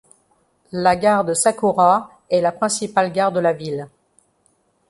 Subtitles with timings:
[0.71, 3.87] La gare de Sakura est la principale gare de la ville.